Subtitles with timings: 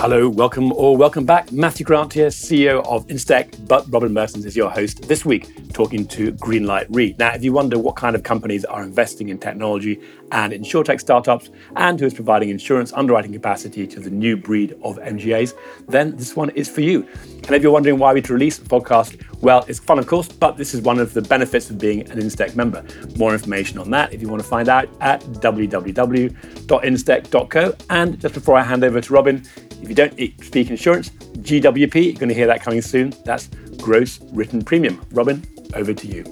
[0.00, 1.52] Hello, welcome or welcome back.
[1.52, 6.06] Matthew Grant here, CEO of Instech, but Robin Merttens is your host this week, talking
[6.06, 7.14] to Greenlight Re.
[7.18, 10.00] Now, if you wonder what kind of companies are investing in technology
[10.32, 14.74] and in insurtech startups, and who is providing insurance underwriting capacity to the new breed
[14.82, 15.52] of MGAs,
[15.86, 17.06] then this one is for you.
[17.44, 20.56] And if you're wondering why we'd release a podcast, well, it's fun, of course, but
[20.56, 22.82] this is one of the benefits of being an Instech member.
[23.18, 27.74] More information on that if you want to find out at www.instech.co.
[27.90, 29.44] And just before I hand over to Robin,
[29.82, 30.12] if you don't
[30.42, 33.14] speak insurance, GWP, you're going to hear that coming soon.
[33.24, 33.48] That's
[33.78, 35.04] gross written premium.
[35.12, 35.44] Robin,
[35.74, 36.24] over to you.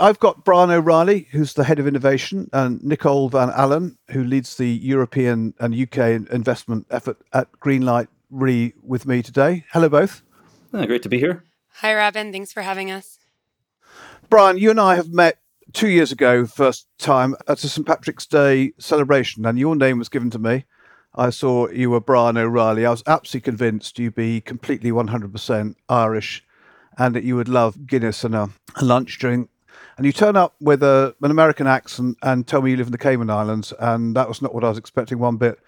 [0.00, 4.56] I've got Brian O'Reilly, who's the head of innovation, and Nicole Van Allen, who leads
[4.56, 9.64] the European and UK investment effort at Greenlight Re with me today.
[9.72, 10.22] Hello, both.
[10.72, 11.42] Oh, great to be here.
[11.80, 12.30] Hi, Robin.
[12.30, 13.18] Thanks for having us.
[14.30, 15.38] Brian, you and I have met
[15.72, 17.86] two years ago, first time at a St.
[17.86, 20.64] Patrick's Day celebration, and your name was given to me.
[21.14, 22.86] I saw you were Brian O'Reilly.
[22.86, 26.44] I was absolutely convinced you'd be completely 100% Irish
[26.96, 29.48] and that you would love Guinness and a, a lunch drink.
[29.96, 32.92] And you turn up with a, an American accent and tell me you live in
[32.92, 35.58] the Cayman Islands, and that was not what I was expecting one bit.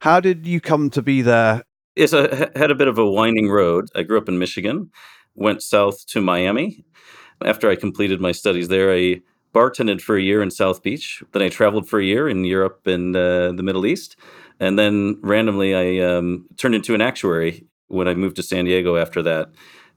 [0.00, 1.64] How did you come to be there?
[1.96, 3.88] Yes, I had a bit of a winding road.
[3.94, 4.90] I grew up in Michigan,
[5.34, 6.84] went south to Miami.
[7.44, 11.22] After I completed my studies there, I bartended for a year in South Beach.
[11.32, 14.16] Then I traveled for a year in Europe and uh, the Middle East.
[14.58, 18.96] And then randomly, I um, turned into an actuary when I moved to San Diego
[18.96, 19.50] after that.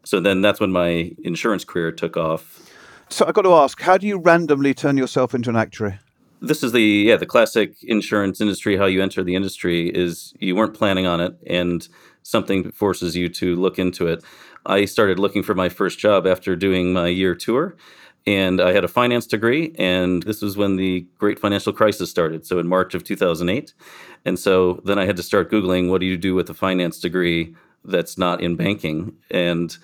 [0.03, 2.71] So then that's when my insurance career took off.
[3.09, 5.99] So I've got to ask, how do you randomly turn yourself into an actuary?
[6.41, 8.75] This is the yeah the classic insurance industry.
[8.75, 11.88] How you enter the industry is you weren't planning on it, and
[12.23, 14.21] something forces you to look into it.
[14.65, 17.77] I started looking for my first job after doing my year tour,
[18.25, 22.45] and I had a finance degree, and this was when the great financial crisis started.
[22.45, 23.73] So in March of 2008.
[24.25, 27.00] And so then I had to start Googling what do you do with a finance
[27.00, 29.13] degree that's not in banking?
[29.29, 29.75] And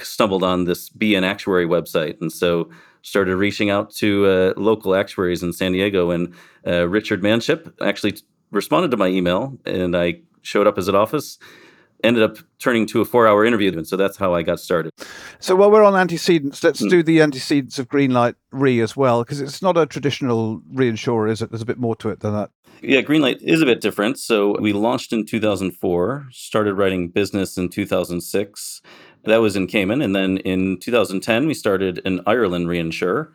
[0.00, 2.20] stumbled on this Be an Actuary website.
[2.20, 2.70] And so
[3.02, 6.10] started reaching out to uh, local actuaries in San Diego.
[6.10, 6.34] And
[6.66, 8.16] uh, Richard Manship actually
[8.52, 11.38] responded to my email, and I showed up as an office
[12.02, 13.72] ended up turning to a four hour interview.
[13.72, 14.92] And so that's how I got started.
[15.40, 16.90] So while we're on antecedents, let's mm.
[16.90, 21.42] do the antecedents of Greenlight Re as well, because it's not a traditional reinsurer, is
[21.42, 21.50] it?
[21.50, 22.50] There's a bit more to it than that.
[22.82, 24.18] Yeah, Greenlight is a bit different.
[24.18, 28.82] So we launched in 2004, started writing business in 2006.
[29.24, 30.02] That was in Cayman.
[30.02, 33.28] And then in 2010, we started an Ireland reinsurer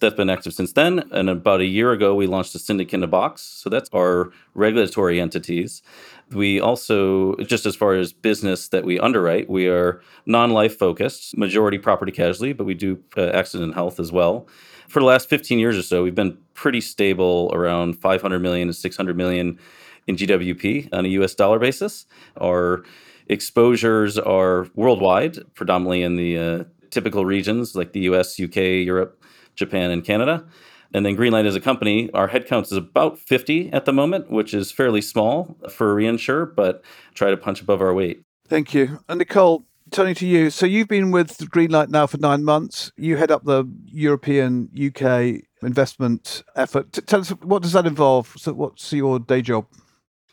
[0.00, 1.08] that's been active since then.
[1.12, 3.42] And about a year ago, we launched a syndicate in a box.
[3.42, 5.82] So that's our regulatory entities.
[6.30, 11.36] We also, just as far as business that we underwrite, we are non life focused,
[11.36, 14.46] majority property casualty, but we do uh, accident and health as well.
[14.88, 18.74] For the last 15 years or so, we've been pretty stable around 500 million to
[18.74, 19.58] 600 million
[20.06, 22.06] in GWP on a US dollar basis.
[22.40, 22.84] Our
[23.28, 29.17] exposures are worldwide, predominantly in the uh, typical regions like the US, UK, Europe,
[29.58, 30.46] Japan, and Canada.
[30.94, 34.54] And then Greenlight as a company, our headcount is about 50 at the moment, which
[34.54, 36.82] is fairly small for a reinsurer, but
[37.14, 38.22] try to punch above our weight.
[38.48, 39.00] Thank you.
[39.08, 40.48] And Nicole, turning to you.
[40.48, 42.90] So you've been with Greenlight now for nine months.
[42.96, 46.92] You head up the European UK investment effort.
[47.06, 48.34] Tell us, what does that involve?
[48.38, 49.66] So what's your day job?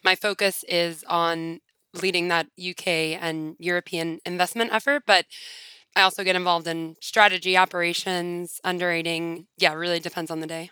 [0.03, 1.59] My focus is on
[2.01, 5.25] leading that UK and European investment effort, but
[5.95, 9.47] I also get involved in strategy, operations, underwriting.
[9.57, 10.71] Yeah, really depends on the day.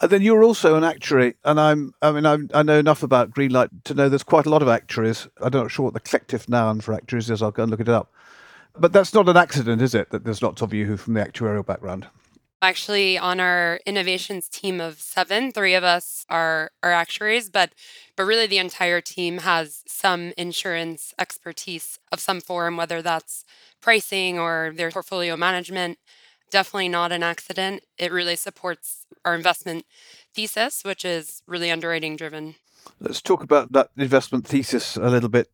[0.00, 1.92] And then you're also an actuary, and I'm.
[2.00, 4.68] I mean, I, I know enough about Greenlight to know there's quite a lot of
[4.68, 5.28] actuaries.
[5.40, 7.42] I'm not sure what the collective noun for actuaries is.
[7.42, 8.12] I'll go and look it up.
[8.78, 10.10] But that's not an accident, is it?
[10.10, 12.06] That there's lots of you who are from the actuarial background.
[12.62, 17.72] Actually, on our innovations team of seven, three of us are are actuaries, but
[18.16, 23.44] but really the entire team has some insurance expertise of some form, whether that's
[23.82, 25.98] pricing or their portfolio management.
[26.50, 27.82] Definitely not an accident.
[27.98, 29.84] It really supports our investment
[30.34, 32.54] thesis, which is really underwriting driven.
[33.00, 35.50] Let's talk about that investment thesis a little bit,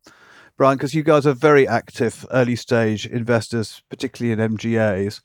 [0.57, 5.21] Brian, because you guys are very active early stage investors, particularly in MGAs.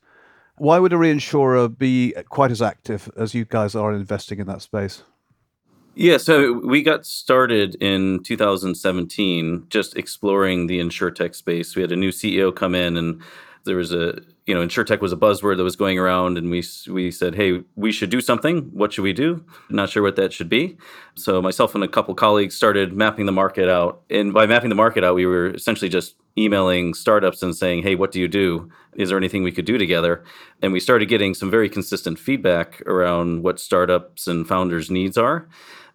[0.57, 4.47] Why would a reinsurer be quite as active as you guys are in investing in
[4.47, 5.03] that space?
[5.97, 11.77] Yeah, so we got started in 2017 just exploring the insurtech space.
[11.77, 13.23] We had a new CEO come in and
[13.65, 16.63] there was a you know insurtech was a buzzword that was going around and we
[16.91, 18.63] we said hey we should do something.
[18.73, 19.45] What should we do?
[19.71, 20.77] Not sure what that should be.
[21.15, 24.03] So myself and a couple colleagues started mapping the market out.
[24.11, 27.95] And by mapping the market out we were essentially just emailing startups and saying hey
[27.95, 28.69] what do you do?
[28.97, 30.25] Is there anything we could do together?
[30.61, 35.49] And we started getting some very consistent feedback around what startups and founders needs are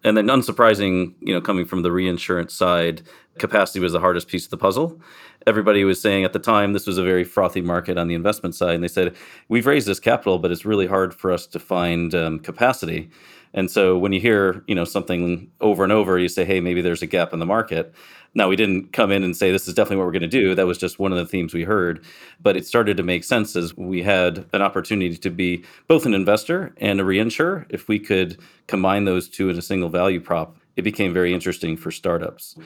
[0.04, 3.02] and then unsurprising you know coming from the reinsurance side
[3.38, 5.00] capacity was the hardest piece of the puzzle
[5.46, 8.54] everybody was saying at the time this was a very frothy market on the investment
[8.54, 8.74] side.
[8.74, 9.16] And they said,
[9.48, 13.10] we've raised this capital, but it's really hard for us to find um, capacity.
[13.52, 16.82] And so when you hear, you know, something over and over, you say, hey, maybe
[16.82, 17.92] there's a gap in the market.
[18.34, 20.54] Now, we didn't come in and say this is definitely what we're going to do.
[20.54, 22.04] That was just one of the themes we heard.
[22.40, 26.14] But it started to make sense as we had an opportunity to be both an
[26.14, 27.66] investor and a reinsurer.
[27.70, 28.38] If we could
[28.68, 32.56] combine those two in a single value prop, it became very interesting for startups.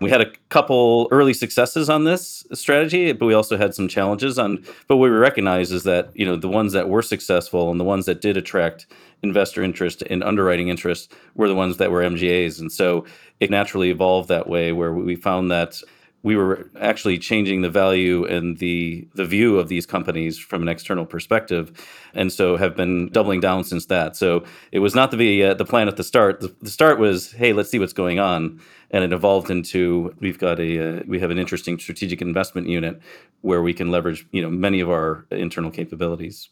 [0.00, 4.38] We had a couple early successes on this strategy, but we also had some challenges
[4.38, 4.64] on.
[4.88, 7.84] But what we recognize is that you know the ones that were successful and the
[7.84, 8.86] ones that did attract
[9.22, 13.04] investor interest and underwriting interest were the ones that were MGAs, and so
[13.40, 15.82] it naturally evolved that way, where we found that
[16.22, 20.68] we were actually changing the value and the the view of these companies from an
[20.68, 21.72] external perspective,
[22.14, 24.16] and so have been doubling down since that.
[24.16, 26.40] So it was not the uh, the plan at the start.
[26.40, 30.38] The, the, start was, hey, let's see what's going on, and it evolved into we've
[30.38, 33.00] got a uh, we have an interesting strategic investment unit
[33.40, 36.50] where we can leverage you know many of our internal capabilities.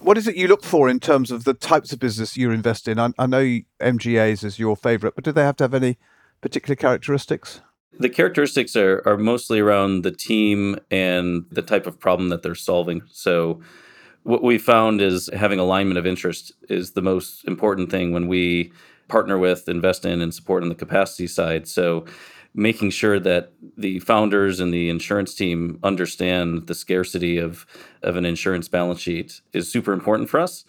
[0.00, 2.88] What is it you look for in terms of the types of business you invest
[2.88, 2.98] in?
[2.98, 5.96] I, I know MGAs is your favorite, but do they have to have any
[6.40, 7.60] particular characteristics?
[7.98, 12.54] The characteristics are, are mostly around the team and the type of problem that they're
[12.54, 13.02] solving.
[13.10, 13.60] So,
[14.22, 18.72] what we found is having alignment of interest is the most important thing when we
[19.06, 21.68] partner with, invest in, and support on the capacity side.
[21.68, 22.04] So,
[22.56, 27.66] making sure that the founders and the insurance team understand the scarcity of,
[28.02, 30.64] of an insurance balance sheet is super important for us.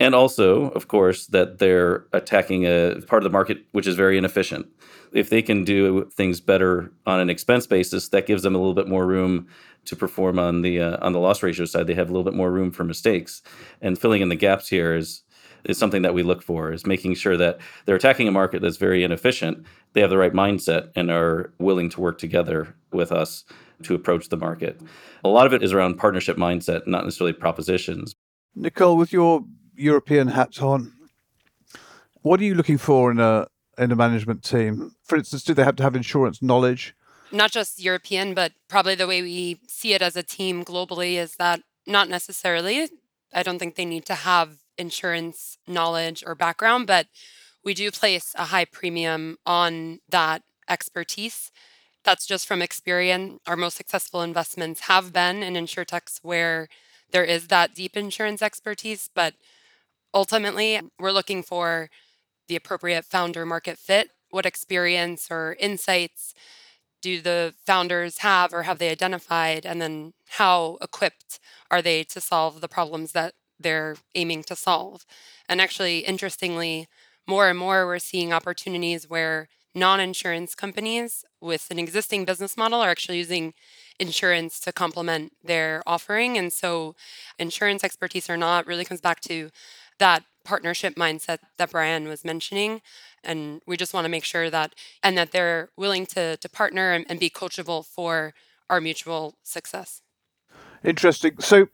[0.00, 4.18] And also, of course, that they're attacking a part of the market which is very
[4.18, 4.66] inefficient
[5.12, 8.74] if they can do things better on an expense basis, that gives them a little
[8.74, 9.48] bit more room
[9.86, 11.86] to perform on the uh, on the loss ratio side.
[11.86, 13.42] They have a little bit more room for mistakes,
[13.80, 15.22] and filling in the gaps here is
[15.64, 16.72] is something that we look for.
[16.72, 19.64] Is making sure that they're attacking a market that's very inefficient.
[19.92, 23.44] They have the right mindset and are willing to work together with us
[23.82, 24.80] to approach the market.
[25.24, 28.14] A lot of it is around partnership mindset, not necessarily propositions.
[28.54, 30.92] Nicole, with your European hats on,
[32.22, 33.46] what are you looking for in a
[33.80, 34.94] in a management team?
[35.04, 36.94] For instance, do they have to have insurance knowledge?
[37.32, 41.36] Not just European, but probably the way we see it as a team globally is
[41.36, 42.88] that not necessarily.
[43.32, 47.06] I don't think they need to have insurance knowledge or background, but
[47.64, 51.50] we do place a high premium on that expertise.
[52.04, 53.40] That's just from experience.
[53.46, 56.68] Our most successful investments have been in insurtechs where
[57.12, 59.34] there is that deep insurance expertise, but
[60.14, 61.90] ultimately we're looking for
[62.50, 64.10] the appropriate founder market fit?
[64.30, 66.34] What experience or insights
[67.00, 69.64] do the founders have or have they identified?
[69.64, 71.38] And then how equipped
[71.70, 75.06] are they to solve the problems that they're aiming to solve?
[75.48, 76.88] And actually, interestingly,
[77.26, 82.80] more and more we're seeing opportunities where non insurance companies with an existing business model
[82.80, 83.54] are actually using
[84.00, 86.36] insurance to complement their offering.
[86.36, 86.96] And so,
[87.38, 89.50] insurance expertise or not really comes back to
[90.00, 92.82] that partnership mindset that Brian was mentioning.
[93.22, 94.74] And we just want to make sure that,
[95.04, 98.34] and that they're willing to, to partner and, and be coachable for
[98.68, 100.02] our mutual success.
[100.82, 101.34] Interesting.
[101.38, 101.68] So,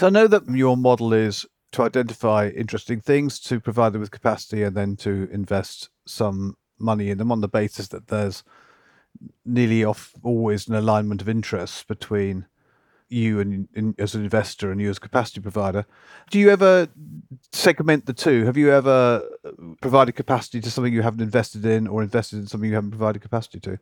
[0.00, 4.62] I know that your model is to identify interesting things, to provide them with capacity,
[4.62, 8.42] and then to invest some money in them on the basis that there's
[9.44, 12.46] nearly off always an alignment of interests between
[13.08, 15.86] you and, and, as an investor and you as capacity provider.
[16.30, 16.88] Do you ever
[17.52, 18.44] segment the two?
[18.44, 19.50] Have you ever uh,
[19.80, 23.22] provided capacity to something you haven't invested in or invested in something you haven't provided
[23.22, 23.78] capacity to?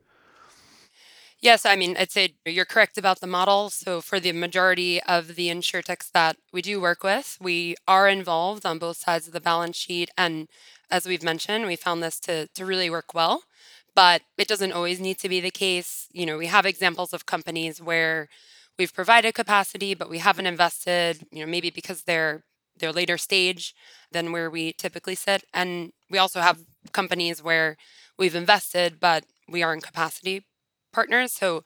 [1.41, 3.69] Yes, I mean, I'd say you're correct about the model.
[3.69, 8.65] So, for the majority of the insurtechs that we do work with, we are involved
[8.65, 10.11] on both sides of the balance sheet.
[10.17, 10.49] And
[10.91, 13.43] as we've mentioned, we found this to, to really work well.
[13.95, 16.09] But it doesn't always need to be the case.
[16.13, 18.29] You know, we have examples of companies where
[18.79, 22.45] we've provided capacity, but we haven't invested, you know, maybe because they're
[22.79, 23.75] they're later stage
[24.13, 25.45] than where we typically sit.
[25.55, 26.59] And we also have
[26.93, 27.77] companies where
[28.19, 30.45] we've invested, but we aren't capacity
[30.93, 31.33] partners.
[31.33, 31.65] So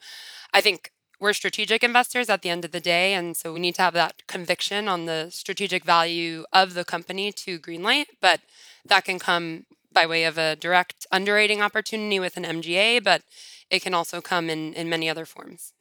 [0.53, 3.13] I think we're strategic investors at the end of the day.
[3.13, 7.31] And so we need to have that conviction on the strategic value of the company
[7.33, 8.05] to Greenlight.
[8.21, 8.41] But
[8.85, 13.21] that can come by way of a direct underwriting opportunity with an MGA, but
[13.69, 15.73] it can also come in, in many other forms.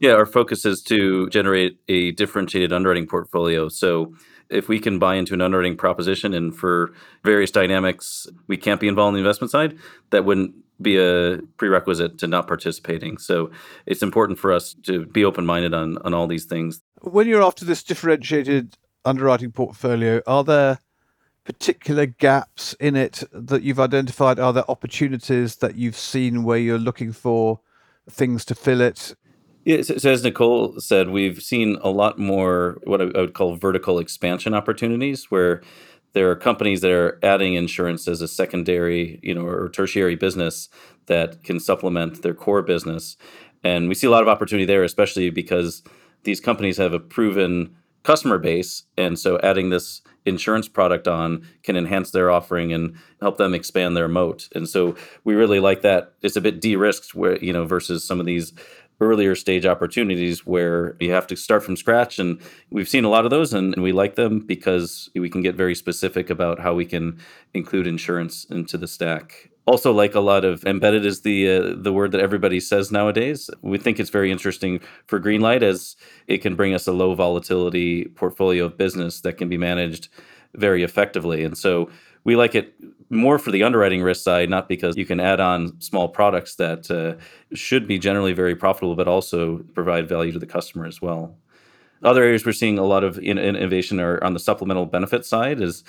[0.00, 3.68] Yeah, our focus is to generate a differentiated underwriting portfolio.
[3.68, 4.14] So
[4.48, 6.92] if we can buy into an underwriting proposition and for
[7.24, 9.76] various dynamics we can't be involved in the investment side,
[10.10, 13.18] that wouldn't be a prerequisite to not participating.
[13.18, 13.50] So
[13.86, 16.82] it's important for us to be open minded on, on all these things.
[17.00, 20.78] When you're after this differentiated underwriting portfolio, are there
[21.44, 24.38] particular gaps in it that you've identified?
[24.38, 27.60] Are there opportunities that you've seen where you're looking for
[28.10, 29.14] things to fill it?
[29.66, 33.56] Yeah, so, so as Nicole said, we've seen a lot more what I would call
[33.56, 35.60] vertical expansion opportunities where
[36.12, 40.68] there are companies that are adding insurance as a secondary, you know, or tertiary business
[41.06, 43.16] that can supplement their core business.
[43.64, 45.82] And we see a lot of opportunity there, especially because
[46.22, 48.84] these companies have a proven customer base.
[48.96, 53.96] And so adding this insurance product on can enhance their offering and help them expand
[53.96, 54.48] their moat.
[54.54, 54.94] And so
[55.24, 56.12] we really like that.
[56.22, 58.52] It's a bit de-risked where, you know, versus some of these
[59.00, 62.18] earlier stage opportunities where you have to start from scratch.
[62.18, 65.42] And we've seen a lot of those and, and, we like them because we can
[65.42, 67.18] get very specific about how we can
[67.52, 69.50] include insurance into the stack.
[69.66, 73.50] Also, like a lot of embedded is the uh, the word that everybody says nowadays.
[73.62, 75.96] We think it's very interesting for Greenlight as
[76.28, 80.08] it can bring us a low volatility portfolio of business that can be managed
[80.54, 81.42] very effectively.
[81.42, 81.90] And so
[82.22, 82.74] we like it
[83.10, 86.90] more for the underwriting risk side, not because you can add on small products that
[86.90, 87.20] uh,
[87.54, 91.36] should be generally very profitable, but also provide value to the customer as well.
[92.02, 95.84] Other areas we're seeing a lot of innovation are on the supplemental benefit side is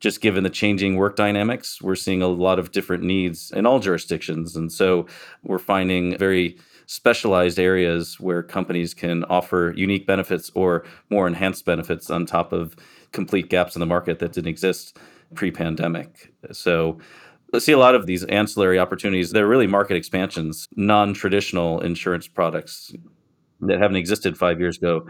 [0.00, 3.80] just given the changing work dynamics, we're seeing a lot of different needs in all
[3.80, 4.54] jurisdictions.
[4.54, 5.06] And so
[5.42, 6.56] we're finding very
[6.86, 12.76] specialized areas where companies can offer unique benefits or more enhanced benefits on top of
[13.12, 14.96] complete gaps in the market that didn't exist
[15.34, 16.32] pre-pandemic.
[16.52, 16.98] So
[17.54, 19.30] I see a lot of these ancillary opportunities.
[19.30, 22.92] They're really market expansions, non-traditional insurance products
[23.60, 25.06] that haven't existed five years ago.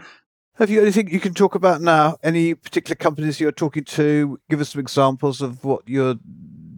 [0.55, 2.17] Have you anything you can talk about now?
[2.21, 4.39] Any particular companies you're talking to?
[4.49, 6.15] Give us some examples of what you're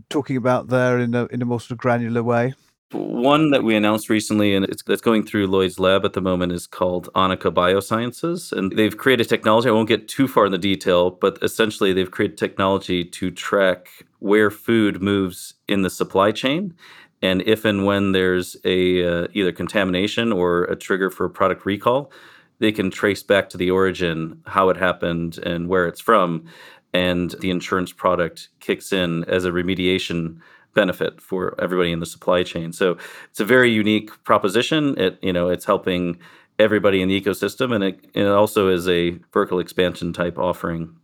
[0.10, 2.53] talking about there in a in a more sort of granular way.
[2.91, 6.51] One that we announced recently, and it's that's going through Lloyd's Lab at the moment,
[6.51, 9.69] is called Anika Biosciences, and they've created technology.
[9.69, 13.88] I won't get too far in the detail, but essentially they've created technology to track
[14.19, 16.74] where food moves in the supply chain,
[17.21, 21.65] and if and when there's a uh, either contamination or a trigger for a product
[21.65, 22.12] recall,
[22.60, 26.45] they can trace back to the origin how it happened and where it's from,
[26.93, 30.41] and the insurance product kicks in as a remediation
[30.74, 32.74] benefit for everybody in the supply chain.
[32.74, 32.98] So
[33.30, 35.00] it's a very unique proposition.
[35.00, 36.20] It you know it's helping
[36.60, 40.96] everybody in the ecosystem, and it, and it also is a vertical expansion type offering.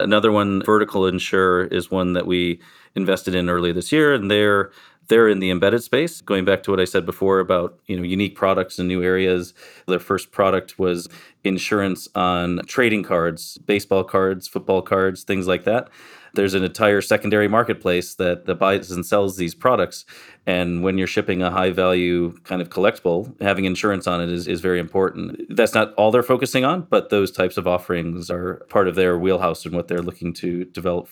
[0.00, 2.60] Another one, Vertical Insure, is one that we
[2.96, 4.70] invested in early this year, and they're
[5.08, 6.22] they're in the embedded space.
[6.22, 9.54] Going back to what I said before about you know unique products in new areas,
[9.86, 11.08] their first product was
[11.44, 15.88] insurance on trading cards, baseball cards, football cards, things like that
[16.34, 20.04] there's an entire secondary marketplace that, that buys and sells these products.
[20.46, 24.46] And when you're shipping a high value kind of collectible, having insurance on it is,
[24.46, 25.40] is very important.
[25.48, 29.18] That's not all they're focusing on, but those types of offerings are part of their
[29.18, 31.08] wheelhouse and what they're looking to develop.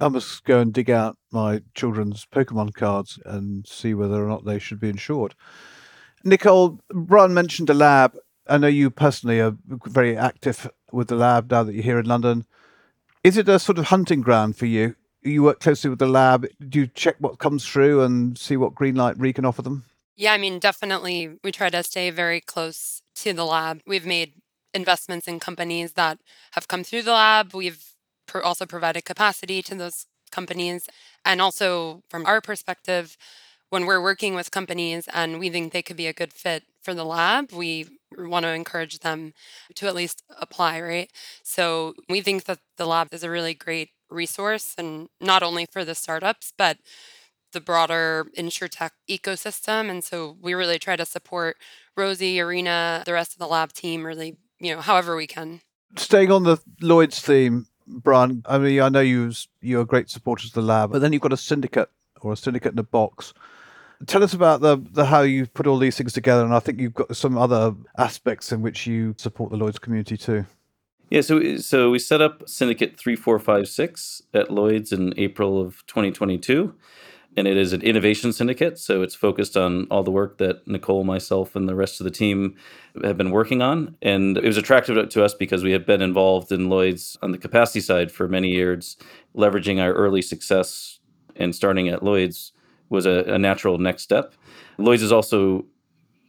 [0.00, 4.44] I must go and dig out my children's Pokemon cards and see whether or not
[4.44, 5.34] they should be insured.
[6.24, 8.16] Nicole, Brian mentioned a lab.
[8.48, 12.06] I know you personally are very active with the lab now that you're here in
[12.06, 12.44] London.
[13.24, 14.96] Is it a sort of hunting ground for you?
[15.22, 16.48] You work closely with the lab.
[16.68, 19.84] Do you check what comes through and see what Greenlight Re can offer them?
[20.16, 23.80] Yeah, I mean, definitely we try to stay very close to the lab.
[23.86, 24.34] We've made
[24.74, 26.18] investments in companies that
[26.52, 27.54] have come through the lab.
[27.54, 27.84] We've
[28.42, 30.88] also provided capacity to those companies.
[31.24, 33.16] And also, from our perspective,
[33.72, 36.92] when we're working with companies and we think they could be a good fit for
[36.92, 37.86] the lab, we
[38.18, 39.32] want to encourage them
[39.74, 41.10] to at least apply, right?
[41.42, 45.86] So we think that the lab is a really great resource and not only for
[45.86, 46.76] the startups, but
[47.52, 49.88] the broader insurtech ecosystem.
[49.88, 51.56] And so we really try to support
[51.96, 55.62] Rosie, Arena, the rest of the lab team, really, you know, however we can.
[55.96, 60.46] Staying on the Lloyd's theme, Brian, I mean, I know you you're a great supporter
[60.46, 61.88] of the lab, but then you've got a syndicate
[62.20, 63.32] or a syndicate in a box
[64.06, 66.80] tell us about the, the how you put all these things together, and I think
[66.80, 70.46] you've got some other aspects in which you support the Lloyd's community too.
[71.10, 75.60] Yeah, so so we set up Syndicate three four five six at Lloyd's in April
[75.60, 76.74] of 2022,
[77.36, 78.78] and it is an innovation syndicate.
[78.78, 82.10] So it's focused on all the work that Nicole, myself, and the rest of the
[82.10, 82.56] team
[83.04, 83.96] have been working on.
[84.00, 87.38] And it was attractive to us because we have been involved in Lloyd's on the
[87.38, 88.96] capacity side for many years,
[89.36, 90.98] leveraging our early success
[91.36, 92.52] and starting at Lloyd's
[92.92, 94.34] was a, a natural next step.
[94.78, 95.64] Lloyd's is also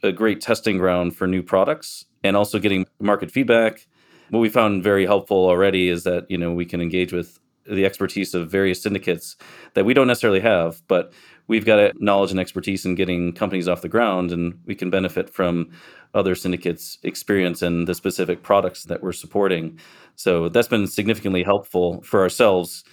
[0.01, 3.87] a great testing ground for new products and also getting market feedback.
[4.29, 7.85] What we found very helpful already is that, you know, we can engage with the
[7.85, 9.37] expertise of various syndicates
[9.75, 11.13] that we don't necessarily have, but
[11.47, 14.89] we've got a knowledge and expertise in getting companies off the ground and we can
[14.89, 15.69] benefit from
[16.13, 19.77] other syndicates experience and the specific products that we're supporting
[20.15, 22.83] so that's been significantly helpful for ourselves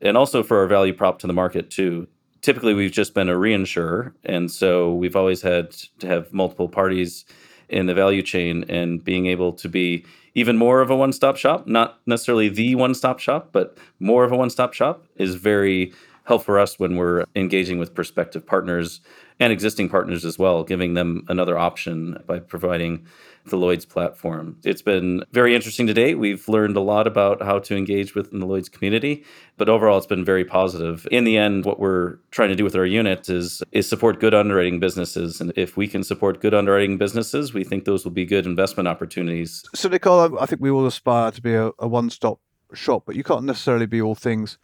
[0.00, 2.08] and also for our value prop to the market too
[2.42, 7.24] typically we've just been a reinsurer and so we've always had to have multiple parties
[7.68, 10.04] in the value chain and being able to be
[10.34, 14.36] even more of a one-stop shop not necessarily the one-stop shop but more of a
[14.36, 15.92] one-stop shop is very
[16.24, 19.00] helpful for us when we're engaging with prospective partners
[19.40, 23.06] and existing partners as well, giving them another option by providing
[23.46, 24.58] the Lloyd's platform.
[24.64, 26.18] It's been very interesting to date.
[26.18, 29.24] We've learned a lot about how to engage within the Lloyd's community,
[29.56, 31.08] but overall it's been very positive.
[31.10, 34.34] In the end, what we're trying to do with our unit is is support good
[34.34, 35.40] underwriting businesses.
[35.40, 38.88] And if we can support good underwriting businesses, we think those will be good investment
[38.88, 39.64] opportunities.
[39.74, 42.40] So Nicole, I think we all aspire to be a, a one-stop
[42.74, 44.58] shop, but you can't necessarily be all things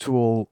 [0.00, 0.50] to all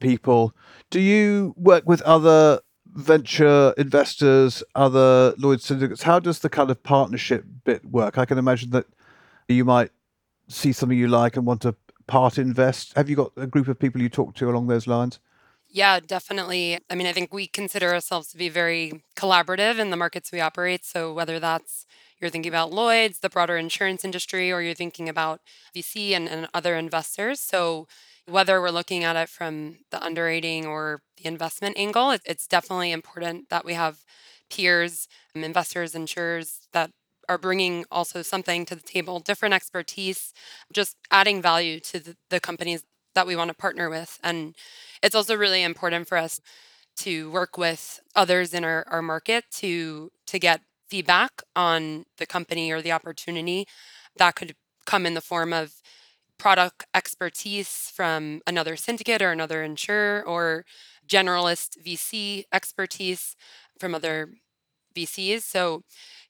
[0.00, 0.56] people.
[0.90, 2.60] Do you work with other
[2.94, 6.02] venture investors, other Lloyd syndicates?
[6.02, 8.18] How does the kind of partnership bit work?
[8.18, 8.86] I can imagine that
[9.48, 9.90] you might
[10.48, 11.74] see something you like and want to
[12.06, 12.92] part invest.
[12.96, 15.20] Have you got a group of people you talk to along those lines?
[15.72, 16.80] Yeah, definitely.
[16.90, 20.40] I mean, I think we consider ourselves to be very collaborative in the markets we
[20.40, 20.84] operate.
[20.84, 21.86] So whether that's
[22.20, 25.40] you're thinking about Lloyd's, the broader insurance industry, or you're thinking about
[25.74, 27.40] VC and, and other investors.
[27.40, 27.86] So
[28.30, 33.48] whether we're looking at it from the underwriting or the investment angle, it's definitely important
[33.50, 34.04] that we have
[34.50, 36.90] peers, um, investors, insurers that
[37.28, 40.32] are bringing also something to the table, different expertise,
[40.72, 42.84] just adding value to the, the companies
[43.14, 44.18] that we want to partner with.
[44.22, 44.54] And
[45.02, 46.40] it's also really important for us
[46.98, 52.70] to work with others in our, our market to to get feedback on the company
[52.72, 53.66] or the opportunity
[54.16, 54.54] that could
[54.86, 55.74] come in the form of
[56.40, 60.64] product expertise from another syndicate or another insurer or
[61.06, 63.36] generalist VC expertise
[63.78, 64.30] from other
[64.96, 65.42] VCs.
[65.42, 65.82] So,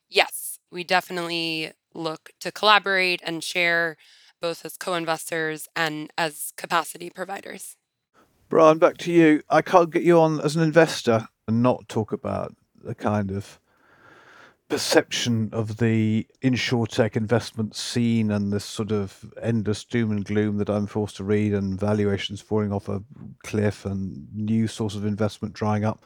[0.09, 3.97] yes, we definitely look to collaborate and share
[4.43, 7.77] both as co investors and as capacity providers.
[8.49, 9.43] Brian, back to you.
[9.49, 13.60] I can't get you on as an investor and not talk about the kind of
[14.71, 20.71] perception of the insurtech investment scene and this sort of endless doom and gloom that
[20.71, 23.03] I'm forced to read and valuations falling off a
[23.43, 26.03] cliff and new source of investment drying up.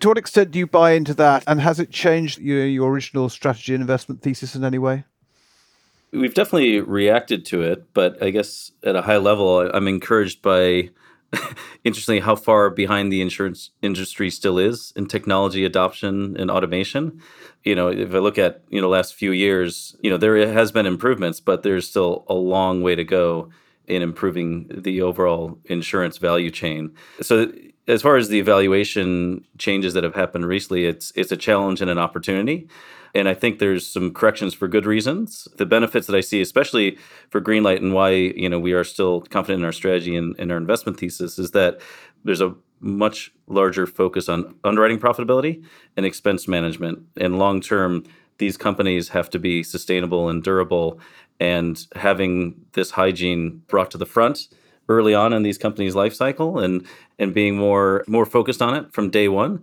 [0.00, 1.44] To what extent do you buy into that?
[1.46, 5.04] And has it changed you know, your original strategy and investment thesis in any way?
[6.12, 10.90] We've definitely reacted to it, but I guess at a high level, I'm encouraged by
[11.84, 17.20] interestingly how far behind the insurance industry still is in technology adoption and automation.
[17.64, 20.72] You know if i look at you know last few years you know there has
[20.72, 23.50] been improvements but there's still a long way to go
[23.86, 26.94] in improving the overall insurance value chain.
[27.20, 27.52] So
[27.88, 31.90] as far as the evaluation changes that have happened recently it's it's a challenge and
[31.90, 32.68] an opportunity
[33.14, 35.48] and I think there's some corrections for good reasons.
[35.56, 36.98] The benefits that I see, especially
[37.30, 40.50] for Greenlight and why you know we are still confident in our strategy and, and
[40.52, 41.80] our investment thesis, is that
[42.24, 45.64] there's a much larger focus on underwriting profitability
[45.96, 47.00] and expense management.
[47.16, 48.04] And long term,
[48.38, 50.98] these companies have to be sustainable and durable.
[51.38, 54.48] And having this hygiene brought to the front
[54.88, 56.86] early on in these companies' life cycle and
[57.18, 59.62] and being more more focused on it from day one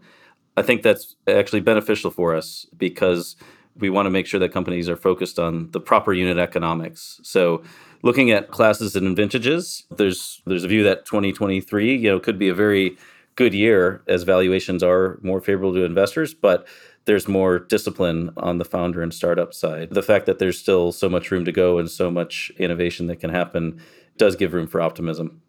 [0.58, 3.36] I think that's actually beneficial for us because
[3.78, 7.20] we want to make sure that companies are focused on the proper unit economics.
[7.24, 7.64] So
[8.02, 12.50] looking at classes and vintages, there's there's a view that 2023, you know, could be
[12.50, 12.98] a very
[13.36, 16.68] good year as valuations are more favorable to investors, but
[17.06, 19.90] there's more discipline on the founder and startup side.
[19.92, 23.18] The fact that there's still so much room to go and so much innovation that
[23.18, 23.80] can happen
[24.18, 25.42] does give room for optimism.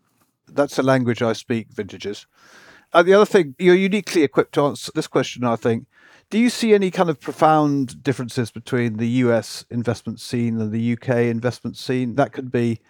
[0.47, 2.27] That's the language I speak, vintages.
[2.93, 5.87] And the other thing, you're uniquely equipped to answer this question, I think.
[6.31, 10.93] Do you see any kind of profound differences between the US investment scene and the
[10.93, 12.17] UK investment scene?
[12.17, 12.81] That could be,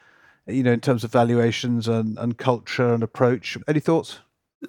[0.46, 3.56] you know, in terms of valuations and, and culture and approach.
[3.68, 4.20] Any thoughts?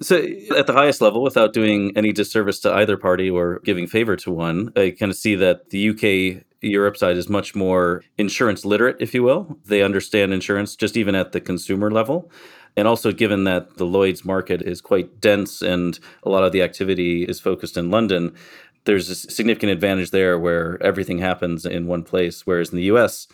[0.01, 0.17] So,
[0.55, 4.31] at the highest level, without doing any disservice to either party or giving favor to
[4.31, 8.97] one, I kind of see that the UK Europe side is much more insurance literate,
[8.99, 9.57] if you will.
[9.65, 12.29] They understand insurance just even at the consumer level.
[12.79, 16.61] And also, given that the Lloyd's market is quite dense and a lot of the
[16.61, 18.33] activity is focused in London,
[18.85, 22.47] there's a significant advantage there where everything happens in one place.
[22.47, 23.27] Whereas in the US,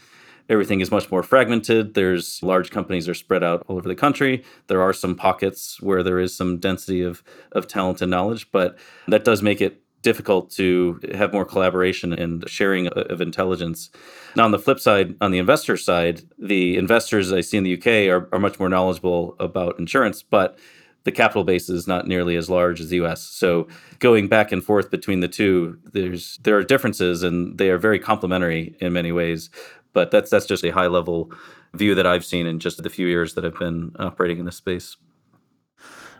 [0.49, 1.93] everything is much more fragmented.
[1.93, 4.43] There's large companies are spread out all over the country.
[4.65, 8.75] There are some pockets where there is some density of, of talent and knowledge, but
[9.07, 13.89] that does make it difficult to have more collaboration and sharing of intelligence.
[14.35, 17.73] Now, on the flip side, on the investor side, the investors I see in the
[17.73, 20.59] UK are, are much more knowledgeable about insurance, but
[21.05, 23.23] the capital base is not nearly as large as the US.
[23.23, 27.79] So going back and forth between the two, there's there are differences and they are
[27.79, 29.49] very complementary in many ways.
[29.93, 31.31] But that's that's just a high level
[31.73, 34.57] view that I've seen in just the few years that I've been operating in this
[34.57, 34.97] space.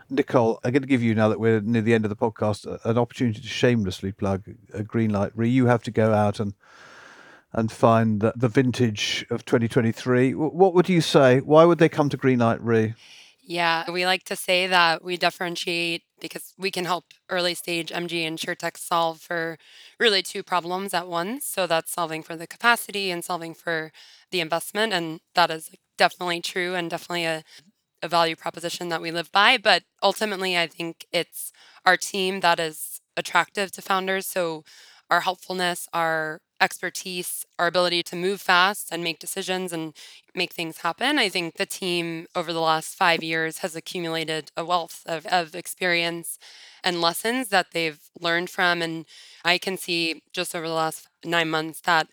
[0.08, 2.66] Nicole, I'm going to give you now that we're near the end of the podcast
[2.84, 5.48] an opportunity to shamelessly plug a Greenlight Re.
[5.48, 6.54] You have to go out and
[7.52, 10.34] and find the, the vintage of 2023.
[10.34, 11.40] What would you say?
[11.40, 12.94] Why would they come to Greenlight Re?
[13.42, 18.26] Yeah, we like to say that we differentiate because we can help early stage MG
[18.26, 19.56] insurtech solve for
[20.00, 21.46] really two problems at once.
[21.46, 23.92] So that's solving for the capacity and solving for
[24.32, 24.92] the investment.
[24.92, 27.44] And that is definitely true and definitely a,
[28.02, 29.58] a value proposition that we live by.
[29.58, 31.52] But ultimately, I think it's
[31.84, 34.26] our team that is attractive to founders.
[34.26, 34.64] So
[35.10, 39.94] our helpfulness, our expertise, our ability to move fast and make decisions and
[40.34, 41.18] make things happen.
[41.18, 45.54] I think the team over the last five years has accumulated a wealth of, of
[45.54, 46.38] experience
[46.82, 48.80] and lessons that they've learned from.
[48.80, 49.04] And
[49.44, 52.08] I can see just over the last nine months that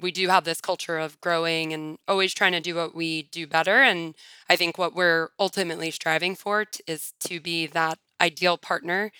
[0.00, 3.46] we do have this culture of growing and always trying to do what we do
[3.46, 3.82] better.
[3.82, 4.14] And
[4.48, 9.12] I think what we're ultimately striving for t- is to be that ideal partner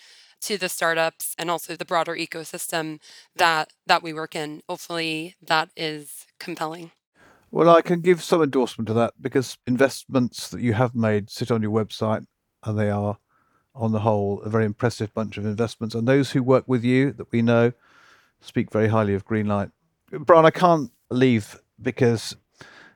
[0.43, 3.01] to the startups and also the broader ecosystem
[3.37, 4.63] that that we work in.
[4.69, 6.91] Hopefully that is compelling.
[7.51, 11.51] Well, I can give some endorsement to that because investments that you have made sit
[11.51, 12.27] on your website
[12.65, 13.19] and they are
[13.75, 17.13] on the whole a very impressive bunch of investments and those who work with you
[17.13, 17.73] that we know
[18.41, 19.71] speak very highly of Greenlight.
[20.21, 22.37] Brian, I can't leave because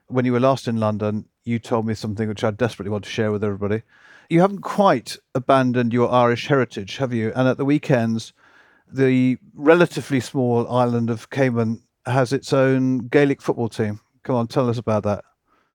[0.07, 3.09] when you were last in London, you told me something which I desperately want to
[3.09, 3.83] share with everybody
[4.29, 7.33] you haven't quite abandoned your Irish heritage, have you?
[7.35, 8.31] And at the weekends,
[8.91, 13.99] the relatively small island of Cayman has its own Gaelic football team.
[14.23, 15.25] Come on, tell us about that.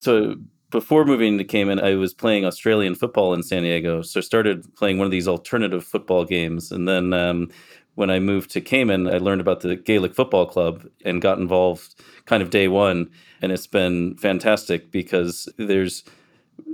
[0.00, 0.34] So
[0.70, 4.02] before moving to Cayman, I was playing Australian football in San Diego.
[4.02, 6.72] So I started playing one of these alternative football games.
[6.72, 7.50] And then um,
[7.94, 11.94] when I moved to Cayman, I learned about the Gaelic Football Club and got involved
[12.24, 13.10] kind of day one.
[13.42, 16.04] And it's been fantastic because there's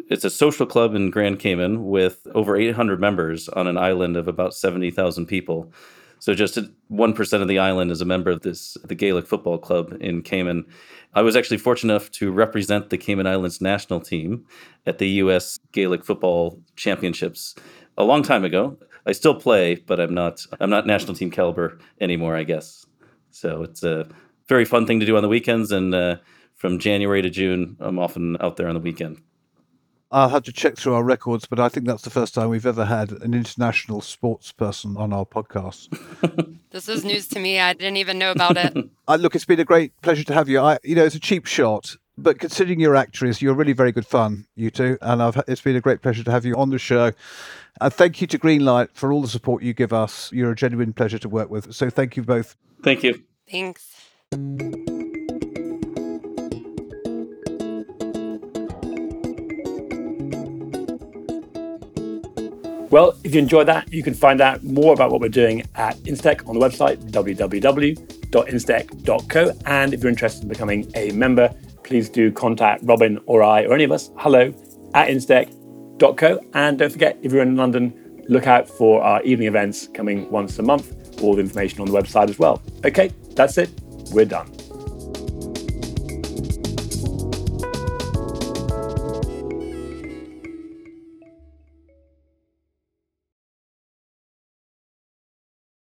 [0.09, 4.29] it's a social club in Grand Cayman with over 800 members on an island of
[4.29, 5.73] about 70,000 people.
[6.19, 6.59] So just
[6.91, 10.65] 1% of the island is a member of this the Gaelic Football Club in Cayman.
[11.15, 14.47] I was actually fortunate enough to represent the Cayman Islands national team
[14.87, 17.55] at the US Gaelic Football Championships
[17.99, 18.79] a long time ago.
[19.07, 22.85] I still play, but I'm not I'm not national team caliber anymore, I guess.
[23.31, 24.09] So it's a
[24.49, 26.17] very fun thing to do on the weekends and uh,
[26.57, 29.23] from January to June, I'm often out there on the weekend.
[30.11, 32.65] I'll have to check through our records, but I think that's the first time we've
[32.65, 35.89] ever had an international sports person on our podcast.
[36.71, 37.59] this is news to me.
[37.59, 38.77] I didn't even know about it.
[39.09, 40.61] uh, look, it's been a great pleasure to have you.
[40.61, 44.07] I, you know, it's a cheap shot, but considering your actuaries, you're really very good
[44.07, 46.79] fun, you two, and I've, it's been a great pleasure to have you on the
[46.79, 47.13] show.
[47.81, 50.33] And thank you to Greenlight for all the support you give us.
[50.33, 51.75] You're a genuine pleasure to work with.
[51.75, 52.57] So thank you both.
[52.83, 53.23] Thank you.
[53.51, 53.93] Thanks.
[62.89, 65.97] Well, if you enjoyed that, you can find out more about what we're doing at
[65.99, 69.53] Instech on the website www.instech.co.
[69.67, 71.55] And if you're interested in becoming a member,
[71.87, 74.11] please do contact Robin or I or any of us.
[74.19, 74.53] Hello
[74.95, 76.41] at instech.co.
[76.53, 80.59] And don't forget, if you're in London, look out for our evening events coming once
[80.59, 81.23] a month.
[81.23, 82.61] All the information on the website as well.
[82.85, 83.71] Okay, that's it.
[84.13, 84.53] We're done.